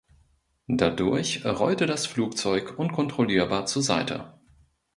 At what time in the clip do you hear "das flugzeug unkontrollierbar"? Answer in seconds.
1.85-3.67